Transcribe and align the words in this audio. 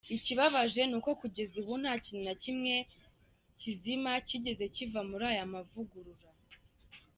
Ikibabaje 0.17 0.81
nuko 0.87 1.09
kugeza 1.21 1.53
ubu 1.61 1.73
nta 1.81 1.93
kintu 2.03 2.21
na 2.27 2.35
kimwe 2.43 2.73
kizima 3.59 4.11
cyigeze 4.27 4.63
kiva 4.75 4.99
muri 5.09 5.25
ayo 5.31 5.43
mavugurura. 5.53 6.27